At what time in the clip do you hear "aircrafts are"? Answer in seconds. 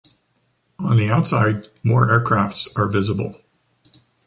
2.07-2.87